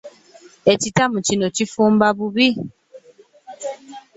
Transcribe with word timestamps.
Ekitamu 0.73 1.17
kino 1.27 1.45
kifumba 1.55 2.07
bubi. 2.17 2.49